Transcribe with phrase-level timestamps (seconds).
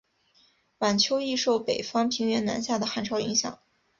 [0.79, 3.59] 晚秋易受北方平原南下的寒潮影响。